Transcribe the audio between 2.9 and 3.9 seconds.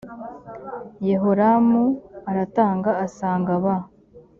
asanga ba